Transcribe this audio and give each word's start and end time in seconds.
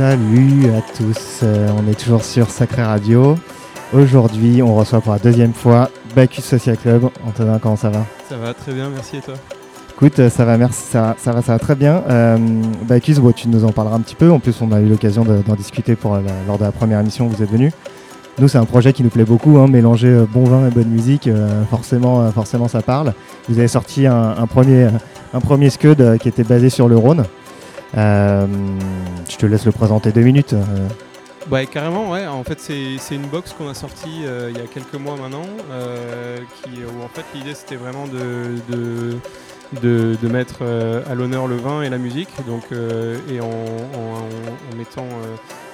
Salut 0.00 0.64
à 0.74 0.80
tous, 0.96 1.40
euh, 1.42 1.68
on 1.78 1.86
est 1.86 1.92
toujours 1.94 2.24
sur 2.24 2.48
Sacré 2.48 2.82
Radio. 2.82 3.34
Aujourd'hui, 3.92 4.62
on 4.62 4.74
reçoit 4.74 5.02
pour 5.02 5.12
la 5.12 5.18
deuxième 5.18 5.52
fois 5.52 5.90
Bacchus 6.16 6.40
Social 6.40 6.78
Club. 6.78 7.10
Antonin, 7.28 7.58
comment 7.58 7.76
ça 7.76 7.90
va? 7.90 8.06
Ça 8.26 8.38
va 8.38 8.54
très 8.54 8.72
bien, 8.72 8.88
merci 8.88 9.18
et 9.18 9.20
toi? 9.20 9.34
Écoute, 9.94 10.18
euh, 10.18 10.30
ça 10.30 10.46
va, 10.46 10.56
merci, 10.56 10.80
ça, 10.90 11.16
ça 11.18 11.32
va, 11.32 11.42
ça 11.42 11.52
va 11.52 11.58
très 11.58 11.74
bien. 11.74 12.02
Euh, 12.08 12.38
Bacchus, 12.88 13.16
bon, 13.20 13.32
tu 13.32 13.48
nous 13.48 13.62
en 13.66 13.72
parleras 13.72 13.96
un 13.96 14.00
petit 14.00 14.14
peu. 14.14 14.30
En 14.30 14.38
plus, 14.38 14.54
on 14.62 14.72
a 14.72 14.80
eu 14.80 14.86
l'occasion 14.88 15.22
de- 15.22 15.42
d'en 15.46 15.54
discuter 15.54 15.96
pour 15.96 16.14
la- 16.14 16.22
lors 16.46 16.56
de 16.56 16.64
la 16.64 16.72
première 16.72 16.98
émission 17.00 17.26
où 17.26 17.28
vous 17.28 17.42
êtes 17.42 17.50
venu. 17.50 17.70
Nous, 18.38 18.48
c'est 18.48 18.56
un 18.56 18.64
projet 18.64 18.94
qui 18.94 19.02
nous 19.02 19.10
plaît 19.10 19.24
beaucoup, 19.26 19.58
hein, 19.58 19.68
mélanger 19.68 20.24
bon 20.32 20.44
vin 20.44 20.66
et 20.66 20.70
bonne 20.70 20.88
musique, 20.88 21.26
euh, 21.26 21.62
forcément, 21.68 22.32
forcément, 22.32 22.68
ça 22.68 22.80
parle. 22.80 23.12
Vous 23.50 23.58
avez 23.58 23.68
sorti 23.68 24.06
un, 24.06 24.30
un 24.38 24.46
premier, 24.46 24.88
un 25.34 25.40
premier 25.40 25.68
scud 25.68 26.16
qui 26.22 26.28
était 26.30 26.44
basé 26.44 26.70
sur 26.70 26.88
le 26.88 26.96
Rhône. 26.96 27.24
Euh, 27.96 28.46
je 29.28 29.36
te 29.36 29.46
laisse 29.46 29.64
le 29.66 29.72
présenter 29.72 30.12
deux 30.12 30.22
minutes. 30.22 30.54
Ouais, 31.50 31.66
carrément, 31.66 32.10
ouais. 32.10 32.26
En 32.26 32.44
fait, 32.44 32.60
c'est 32.60 33.14
une 33.14 33.26
box 33.26 33.52
qu'on 33.52 33.68
a 33.68 33.74
sortie 33.74 34.22
euh, 34.24 34.50
il 34.54 34.58
y 34.60 34.62
a 34.62 34.66
quelques 34.66 34.94
mois 34.94 35.16
maintenant, 35.16 35.46
euh, 35.72 36.38
où 36.68 37.02
en 37.04 37.08
fait 37.08 37.24
l'idée 37.34 37.54
c'était 37.54 37.76
vraiment 37.76 38.06
de, 38.06 38.60
de, 39.82 40.16
de, 40.20 40.28
mettre 40.28 40.62
à 41.08 41.14
l'honneur 41.14 41.48
le 41.48 41.56
vin 41.56 41.82
et 41.82 41.88
la 41.90 41.98
musique, 41.98 42.30
donc, 42.46 42.64
et 42.72 43.40
en, 43.40 43.46
en- 43.46 44.76
mettant 44.76 45.06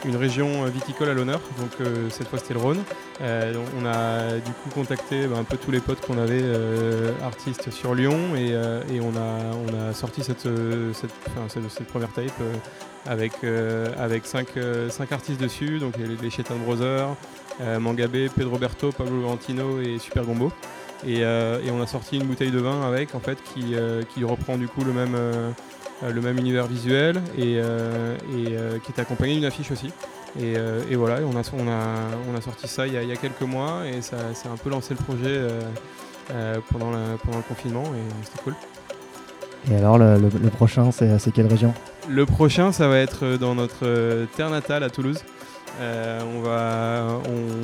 une 0.07 0.17
région 0.17 0.65
viticole 0.65 1.09
à 1.09 1.15
l'honneur. 1.15 1.41
Donc 1.59 1.71
euh, 1.81 2.09
cette 2.11 2.29
fois 2.29 2.39
c'était 2.39 2.55
le 2.55 2.61
Rhône. 2.61 2.83
Euh, 3.21 3.55
on 3.81 3.87
a 3.87 4.39
du 4.39 4.53
coup 4.53 4.71
contacté 4.71 5.27
bah, 5.27 5.37
un 5.39 5.45
peu 5.45 5.57
tous 5.57 5.71
les 5.71 5.81
potes 5.81 6.01
qu'on 6.01 6.19
avait 6.19 6.43
euh, 6.43 7.13
artistes 7.25 7.71
sur 7.71 7.95
Lyon 7.95 8.37
et, 8.37 8.53
euh, 8.53 8.83
on, 9.03 9.17
a, 9.17 9.93
sorti 9.93 10.23
cette, 10.23 10.47
euh, 10.47 10.93
première 11.89 12.13
tape 12.13 12.31
euh, 12.41 12.55
avec, 13.07 13.33
euh, 13.45 13.87
cinq, 14.25 14.57
euh, 14.57 14.89
artistes 15.11 15.41
dessus, 15.41 15.79
donc 15.79 15.97
les, 15.97 16.17
les 16.17 16.31
Chetan 16.31 16.57
Brothers, 16.57 17.09
euh, 17.61 17.79
Mangabé, 17.79 18.29
Pedro 18.29 18.53
Roberto, 18.53 18.91
Pablo 18.93 19.23
Valentino 19.23 19.81
et 19.81 19.99
Super 19.99 20.25
Gombo. 20.25 20.53
Et, 21.07 21.25
euh, 21.25 21.61
on 21.71 21.83
a 21.83 21.87
sorti 21.87 22.17
une 22.17 22.25
bouteille 22.25 22.51
de 22.51 22.59
vin 22.59 22.83
avec 22.83 23.15
en 23.15 23.21
fait 23.21 23.39
qui, 23.43 23.75
euh, 23.75 24.03
reprend 24.23 24.57
du 24.57 24.67
coup 24.67 24.83
le 24.83 24.93
même, 24.93 25.15
euh, 25.15 25.33
euh, 25.37 25.51
le 26.03 26.21
même 26.21 26.39
univers 26.39 26.67
visuel 26.67 27.23
et, 27.39 27.59
euh, 27.59 28.17
et, 28.37 28.49
euh, 28.57 28.79
qui 28.79 28.93
est 28.93 29.01
accompagné 29.01 29.35
d'une 29.35 29.45
affiche 29.45 29.71
aussi. 29.71 29.87
Et, 30.39 30.55
euh, 30.57 30.83
et 30.91 30.97
voilà, 30.97 31.21
on, 31.25 31.37
a, 31.37 31.43
on, 31.55 31.69
a, 31.69 31.85
on 32.31 32.37
a 32.37 32.41
sorti 32.43 32.69
ça 32.69 32.87
il 32.87 32.93
y 32.93 32.97
a, 32.99 33.03
il 33.03 33.09
y 33.09 33.13
a 33.13 33.17
quelques 33.17 33.41
mois 33.43 33.83
et 33.87 34.03
ça, 34.03 34.17
ça 34.35 34.51
a 34.51 34.53
un 34.53 34.57
peu 34.57 34.69
lancé 34.69 34.95
le 34.99 35.03
projet 35.03 35.23
euh, 35.29 35.61
euh, 36.33 36.57
pendant, 36.71 36.91
la- 36.91 37.17
pendant 37.25 37.39
le 37.39 37.43
confinement 37.45 37.85
et 37.85 38.25
c'était 38.25 38.43
cool. 38.43 38.55
Et 39.71 39.77
alors, 39.77 39.99
le, 39.99 40.19
le- 40.19 40.29
le 40.43 40.51
prochain, 40.51 40.91
c'est 40.93 41.33
quelle 41.33 41.47
région? 41.47 41.73
Le 42.09 42.25
prochain, 42.27 42.71
ça 42.71 42.87
va 42.87 42.99
être 42.99 43.37
dans 43.37 43.55
notre 43.55 43.85
euh, 43.85 44.27
terre 44.37 44.51
natale 44.51 44.83
à 44.85 44.91
Toulouse. 44.91 45.19
Euh, 45.81 46.21
on, 46.37 46.41
va, 46.41 47.19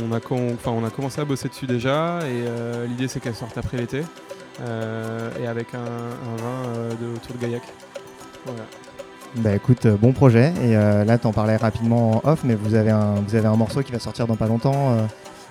on, 0.09 0.13
a, 0.13 0.21
com- 0.21 0.51
enfin, 0.55 0.71
on 0.71 0.85
a 0.85 0.91
commencé 0.91 1.21
à 1.21 1.25
bosser 1.25 1.49
dessus 1.49 1.67
déjà 1.67 2.19
et 2.23 2.45
euh, 2.47 2.87
l'idée 2.87 3.09
c'est 3.09 3.21
qu'elle 3.21 3.35
sorte 3.35 3.57
après 3.57 3.79
l'été 3.79 4.03
euh, 4.61 5.31
et 5.41 5.47
avec 5.47 5.69
un, 5.75 5.79
un 5.79 6.37
vin 6.37 6.69
euh, 6.77 6.91
de, 6.91 7.15
autour 7.17 7.37
de 7.37 7.41
Gaillac. 7.41 7.63
Voilà. 8.47 8.63
Bah 9.37 9.55
écoute, 9.55 9.87
euh, 9.87 9.97
bon 9.97 10.13
projet. 10.13 10.53
Et 10.63 10.77
euh, 10.77 11.05
là, 11.05 11.17
t'en 11.19 11.33
parlais 11.33 11.57
rapidement 11.57 12.17
en 12.25 12.31
off, 12.31 12.41
mais 12.45 12.55
vous 12.55 12.75
avez, 12.75 12.91
un, 12.91 13.15
vous 13.27 13.35
avez 13.35 13.47
un 13.47 13.57
morceau 13.57 13.83
qui 13.83 13.93
va 13.93 13.99
sortir 13.99 14.27
dans 14.27 14.37
pas 14.37 14.47
longtemps. 14.47 14.93
euh. 14.93 15.03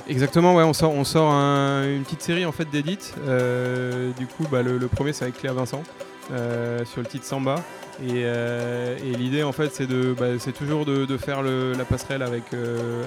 Exactement, 0.08 0.56
ouais, 0.56 0.64
on 0.64 0.74
sort, 0.74 0.92
on 0.94 1.04
sort 1.04 1.32
un- 1.32 1.88
une 1.88 2.04
petite 2.04 2.22
série 2.22 2.46
en 2.46 2.52
fait 2.52 2.70
d'édits. 2.70 3.14
Euh, 3.28 4.12
du 4.18 4.28
coup, 4.28 4.46
bah, 4.52 4.62
le, 4.62 4.78
le 4.78 4.88
premier 4.88 5.14
c'est 5.14 5.24
avec 5.26 5.38
Claire 5.38 5.54
Vincent 5.54 5.84
sur 6.86 7.02
le 7.02 7.06
titre 7.08 7.26
Samba. 7.26 7.56
Et, 8.04 8.22
et 8.22 9.16
l'idée 9.16 9.44
en 9.44 9.52
fait 9.52 9.70
c'est 9.74 9.86
de, 9.86 10.16
bah, 10.18 10.26
c'est 10.40 10.54
toujours 10.54 10.86
de, 10.86 11.06
de 11.06 11.18
faire 11.18 11.42
le- 11.44 11.74
la 11.74 11.84
passerelle 11.86 12.24
avec, 12.24 12.44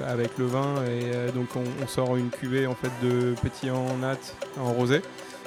avec 0.09 0.39
le 0.39 0.47
vin. 0.47 0.75
Et 0.87 1.33
donc 1.33 1.47
on, 1.56 1.62
on 1.83 1.87
sort 1.89 2.17
une 2.17 2.28
cuvée 2.31 2.67
en 2.67 2.75
fait 2.75 2.91
de 3.03 3.34
pétillant 3.43 3.84
nat 4.00 4.17
en 4.61 4.73
rosé 4.73 5.00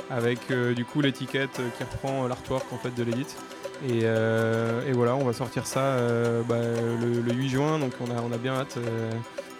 avec 0.09 0.39
du 0.75 0.85
coup 0.85 1.01
l'étiquette 1.01 1.61
qui 1.77 1.83
reprend 1.83 2.27
l'artwork 2.27 2.65
en 2.73 2.77
fait 2.77 2.93
de 2.95 3.03
l'édit. 3.03 3.25
Et, 3.85 4.01
euh, 4.03 4.81
et 4.87 4.91
voilà, 4.93 5.15
on 5.15 5.23
va 5.25 5.33
sortir 5.33 5.67
ça 5.67 5.79
euh, 5.81 6.41
bah, 6.47 6.55
le, 7.01 7.21
le 7.21 7.33
8 7.33 7.49
juin, 7.49 7.79
donc 7.79 7.91
on 8.01 8.05
a, 8.09 8.21
on 8.21 8.31
a 8.33 8.37
bien 8.37 8.53
hâte. 8.55 8.75
euh, 8.77 9.11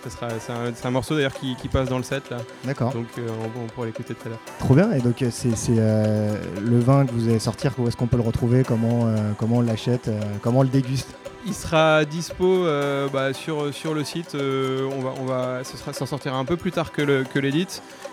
ça 0.04 0.10
sera, 0.12 0.28
c'est, 0.40 0.52
un, 0.52 0.72
c'est 0.76 0.88
un 0.88 0.92
morceau 0.92 1.16
d'ailleurs 1.16 1.34
qui, 1.34 1.56
qui 1.56 1.68
passe 1.68 1.90
dans 1.90 1.98
le 1.98 2.04
set 2.04 2.30
là, 2.30 2.38
D'accord. 2.64 2.94
donc 2.94 3.08
euh, 3.18 3.28
on, 3.58 3.64
on 3.64 3.68
pourra 3.68 3.88
l'écouter 3.88 4.14
tout 4.14 4.28
à 4.28 4.30
l'heure. 4.30 4.40
Trop 4.60 4.74
bien. 4.76 4.92
Et 4.94 5.00
donc, 5.02 5.16
c'est 5.32 5.56
c'est, 5.56 5.74
euh, 5.78 6.36
le 6.64 6.80
vin 6.80 7.06
que 7.06 7.12
vous 7.12 7.28
allez 7.28 7.40
sortir. 7.40 7.74
Où 7.78 7.88
est-ce 7.88 7.98
qu'on 7.98 8.08
peut 8.08 8.18
le 8.18 8.24
retrouver 8.24 8.64
Comment, 8.64 9.08
euh, 9.08 9.18
comment 9.38 9.58
on 9.58 9.62
l'achète 9.62 10.10
Comment 10.42 10.60
on 10.60 10.64
le 10.64 10.70
déguste? 10.70 11.10
Il 11.46 11.54
sera 11.54 12.04
dispo 12.06 12.66
bah, 13.14 13.34
sur, 13.34 13.74
sur 13.74 13.94
le 13.94 14.04
site. 14.04 14.36
on 14.36 15.02
va, 15.02 15.14
on 15.22 15.26
va, 15.26 15.64
ce 15.64 15.78
sera, 15.78 15.94
ça 15.94 16.06
sortira 16.06 16.38
un 16.38 16.46
peu 16.46 16.58
plus 16.58 16.72
tard 16.72 16.92
que, 16.92 17.02
le, 17.02 17.24
que 17.24 17.40
l'édit. 17.40 17.68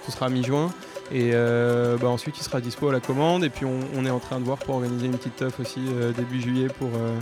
Ce 0.06 0.12
sera 0.12 0.28
mi-juin. 0.28 0.70
Et 1.12 1.30
euh, 1.32 1.96
bah, 1.98 2.08
ensuite, 2.08 2.38
il 2.38 2.42
sera 2.42 2.60
dispo 2.60 2.88
à 2.88 2.92
la 2.92 3.00
commande. 3.00 3.44
Et 3.44 3.50
puis, 3.50 3.66
on, 3.66 4.04
est 4.04 4.10
en 4.10 4.20
train 4.20 4.40
de 4.40 4.44
voir 4.44 4.58
pour 4.58 4.76
organiser 4.76 5.06
une 5.06 5.16
petite 5.16 5.36
teuf 5.36 5.60
aussi 5.60 5.80
euh, 5.88 6.12
début 6.12 6.40
juillet 6.40 6.68
pour, 6.78 6.88
euh, 6.94 7.18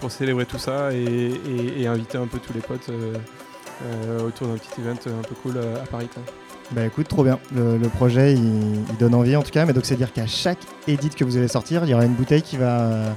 pour 0.00 0.10
célébrer 0.10 0.46
tout 0.46 0.58
ça 0.58 0.92
et, 0.92 1.86
inviter 1.86 2.18
un 2.18 2.26
peu 2.26 2.38
tous 2.38 2.52
les 2.52 2.60
potes 2.60 2.90
autour 4.24 4.46
d'un 4.46 4.54
petit 4.54 4.80
event 4.80 5.18
un 5.18 5.22
peu 5.22 5.34
cool 5.42 5.58
à 5.58 5.86
Paris. 5.86 6.08
Bah 6.70 6.86
écoute, 6.86 7.08
trop 7.08 7.24
bien. 7.24 7.38
Le, 7.54 7.76
le 7.76 7.88
projet, 7.88 8.34
il, 8.34 8.76
il 8.88 8.96
donne 8.98 9.14
envie 9.14 9.36
en 9.36 9.42
tout 9.42 9.50
cas. 9.50 9.66
Mais 9.66 9.72
donc, 9.72 9.84
c'est-à-dire 9.84 10.12
qu'à 10.12 10.26
chaque 10.26 10.60
edit 10.86 11.10
que 11.10 11.24
vous 11.24 11.36
allez 11.36 11.48
sortir, 11.48 11.84
il 11.84 11.90
y 11.90 11.94
aura 11.94 12.04
une 12.04 12.14
bouteille 12.14 12.42
qui 12.42 12.56
va. 12.56 13.14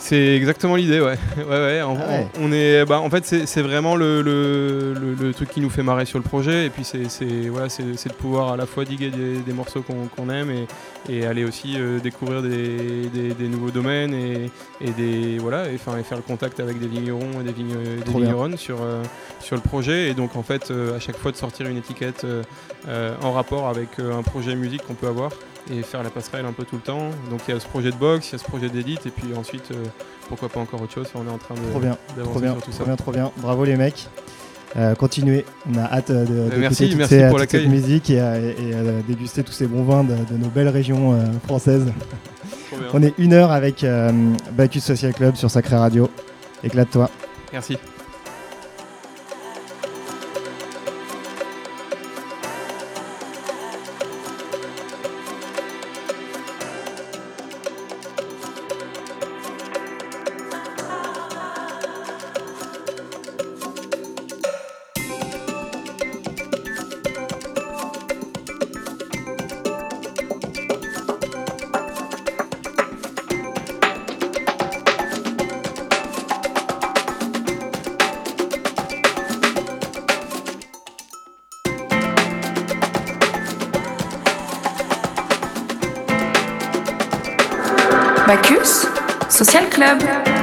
C'est 0.00 0.36
exactement 0.36 0.76
l'idée, 0.76 1.00
ouais. 1.00 1.18
ouais, 1.36 1.44
ouais. 1.44 1.82
En, 1.82 1.96
Ah 2.00 2.08
ouais. 2.08 2.26
on 2.40 2.52
est, 2.52 2.84
bah, 2.84 3.00
en 3.00 3.10
fait, 3.10 3.24
c'est 3.24 3.62
vraiment 3.62 3.96
le, 3.96 4.22
le, 4.22 4.94
le- 4.94 5.14
le 5.14 5.34
truc 5.34 5.50
qui 5.50 5.60
nous 5.60 5.70
fait 5.70 5.82
marrer 5.82 6.04
sur 6.06 6.18
le 6.18 6.24
projet. 6.24 6.66
Et 6.66 6.70
puis, 6.70 6.84
c'est 6.84 7.48
voilà, 7.50 7.66
de 8.08 8.14
pouvoir 8.14 8.52
à 8.52 8.56
la 8.56 8.64
fois 8.66 8.84
diguer 8.84 9.10
des, 9.10 9.38
des 9.38 9.52
morceaux 9.52 9.82
qu'on 9.82 10.30
aime 10.30 10.50
et, 10.50 10.66
et 11.12 11.26
aller 11.26 11.44
aussi 11.44 11.74
euh, 11.78 11.98
découvrir 11.98 12.42
des, 12.42 13.08
des- 13.12 13.34
des 13.34 13.48
nouveaux 13.48 13.72
domaines 13.72 14.14
et, 14.14 14.50
et 14.80 14.90
des, 14.92 15.38
voilà, 15.38 15.68
et, 15.70 15.78
faire 15.78 15.94
le 16.16 16.22
contact 16.22 16.60
avec 16.60 16.78
des 16.78 16.86
vignerons 16.86 17.40
et 17.40 17.44
des, 17.44 17.52
vigne- 17.52 17.74
vigneronnes 18.06 18.56
sur, 18.56 18.80
euh, 18.80 19.02
sur 19.40 19.56
le 19.56 19.62
projet. 19.62 20.08
Et 20.10 20.14
donc, 20.14 20.36
en 20.36 20.42
fait, 20.44 20.70
euh, 20.70 20.96
à 20.96 21.00
chaque 21.00 21.18
fois 21.18 21.32
de 21.32 21.36
sortir 21.36 21.66
une 21.66 21.76
étiquette 21.76 22.24
en 23.22 23.32
rapport 23.32 23.68
avec 23.68 23.88
un 23.98 24.22
projet 24.22 24.54
musique 24.54 24.82
qu'on 24.86 24.94
peut 24.94 25.08
avoir 25.08 25.32
et 25.70 25.82
faire 25.82 26.02
la 26.02 26.10
passerelle 26.10 26.46
un 26.46 26.52
peu 26.52 26.64
tout 26.64 26.76
le 26.76 26.82
temps. 26.82 27.10
Donc 27.30 27.40
il 27.48 27.54
y 27.54 27.56
a 27.56 27.60
ce 27.60 27.66
projet 27.66 27.90
de 27.90 27.96
box, 27.96 28.28
il 28.28 28.32
y 28.32 28.34
a 28.36 28.38
ce 28.38 28.44
projet 28.44 28.68
d'édit 28.68 28.98
et 29.06 29.10
puis 29.10 29.34
ensuite 29.36 29.70
euh, 29.72 29.84
pourquoi 30.28 30.48
pas 30.48 30.60
encore 30.60 30.82
autre 30.82 30.92
chose. 30.92 31.06
On 31.14 31.26
est 31.26 31.30
en 31.30 31.38
train 31.38 31.54
de 31.54 31.60
Trop 31.70 31.80
bien. 31.80 31.96
Trop 32.24 32.40
bien, 32.40 32.52
sur 32.52 32.62
tout 32.62 32.70
trop 32.70 32.78
ça. 32.80 32.84
bien, 32.84 32.96
trop 32.96 33.12
bien. 33.12 33.30
Bravo 33.38 33.64
les 33.64 33.76
mecs. 33.76 34.08
Euh, 34.76 34.94
continuez. 34.94 35.44
On 35.72 35.78
a 35.78 35.84
hâte 35.84 36.10
euh, 36.10 36.24
de, 36.26 36.34
d'écouter 36.34 36.56
merci, 36.58 36.88
toutes 36.90 36.98
merci 36.98 37.14
ces- 37.14 37.28
pour 37.28 37.40
cette 37.40 37.66
musique 37.68 38.10
et, 38.10 38.14
et, 38.16 38.18
euh, 38.74 39.00
déguster 39.08 39.42
tous 39.42 39.52
ces 39.52 39.66
bons 39.66 39.82
vins 39.84 40.04
de, 40.04 40.14
de 40.30 40.36
nos 40.38 40.48
belles 40.48 40.68
régions 40.68 41.14
euh, 41.14 41.24
françaises. 41.46 41.86
On 42.92 43.02
est 43.02 43.14
une 43.18 43.32
heure 43.32 43.50
avec 43.50 43.84
Bacchus 44.52 44.80
Social 44.80 45.12
Club 45.14 45.36
sur 45.36 45.50
Sacré 45.50 45.76
Radio. 45.76 46.10
Éclate-toi. 46.62 47.10
Merci. 47.52 47.78
Social 89.38 89.70
Club. 89.70 90.37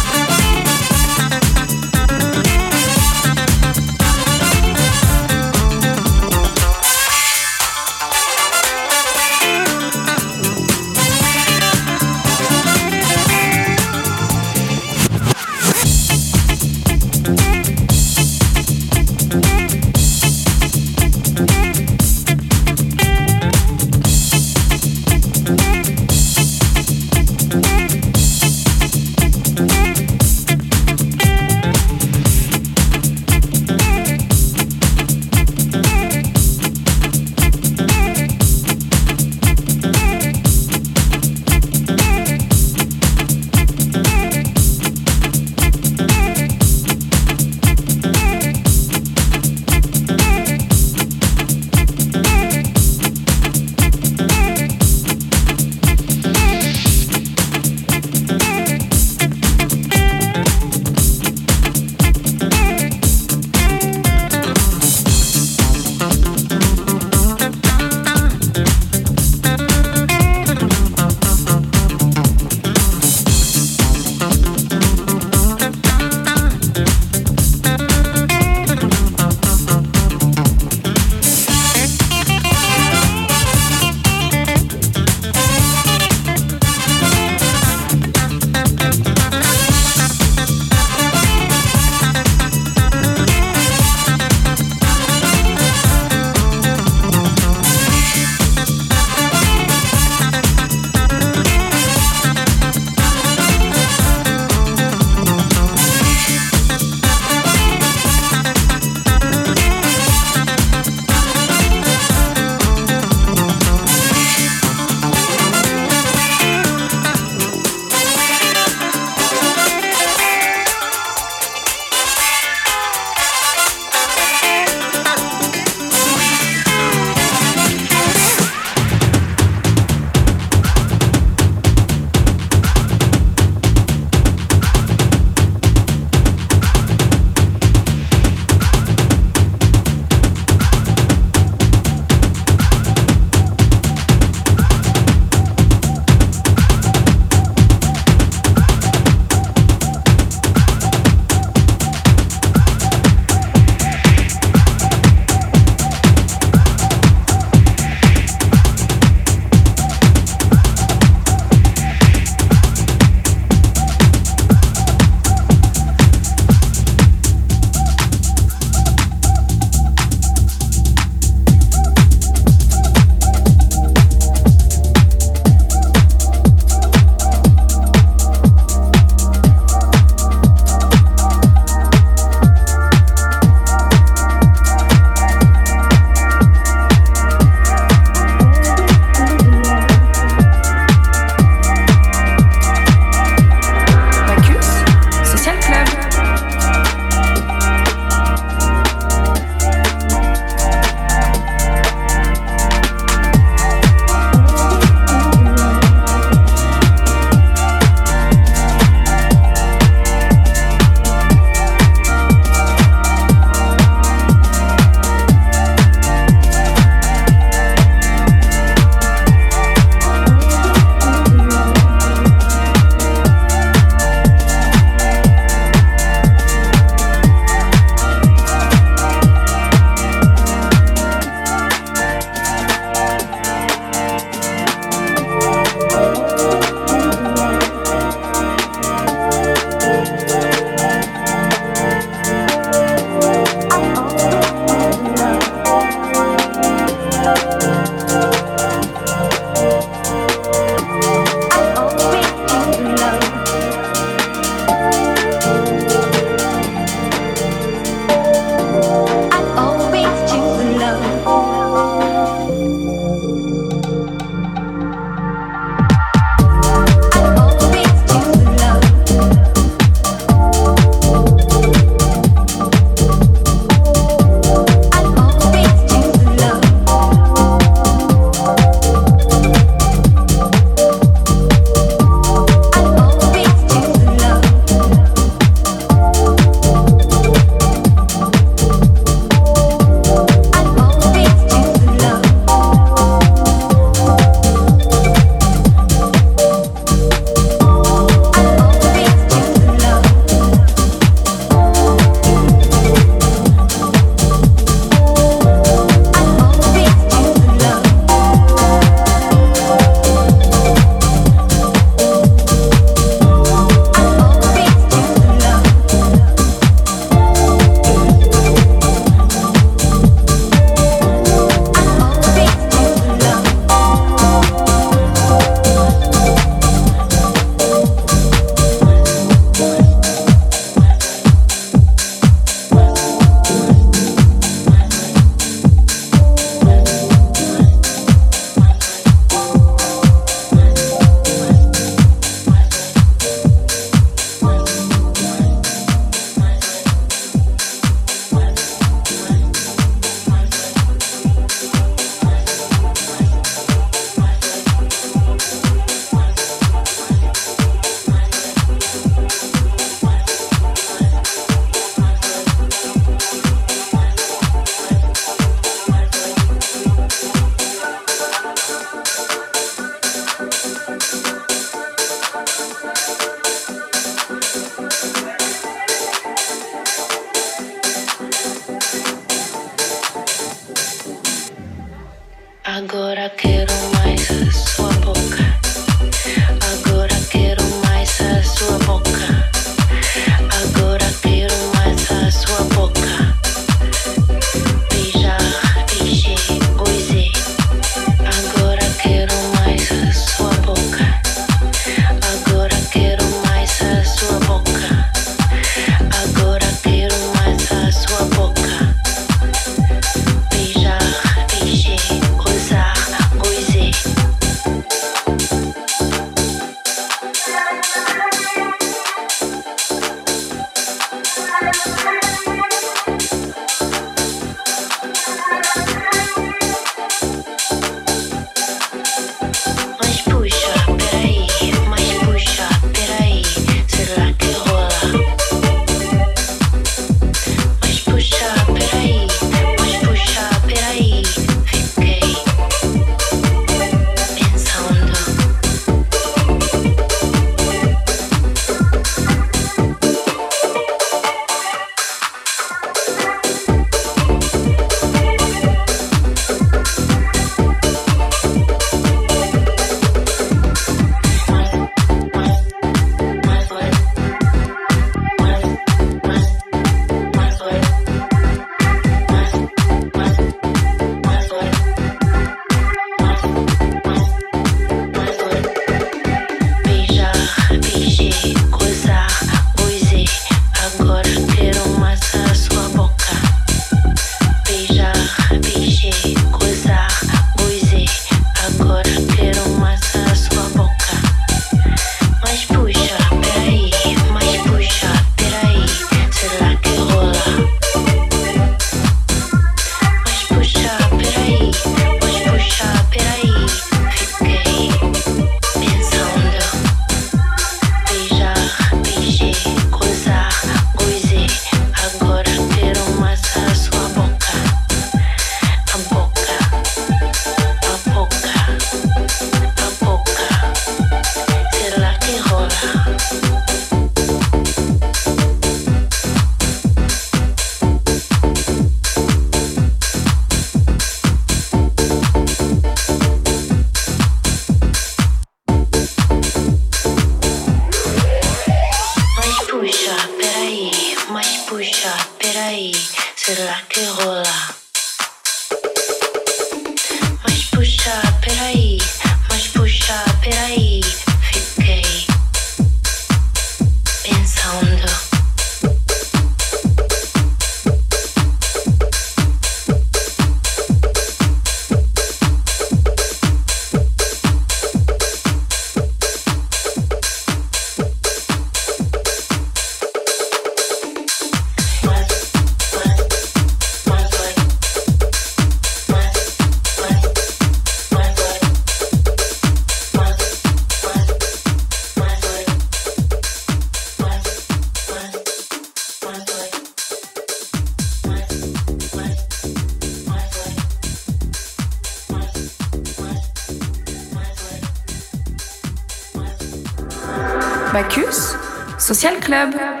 Club. 599.51 600.00